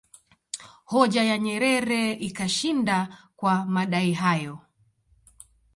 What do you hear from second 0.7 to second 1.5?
Hoja ya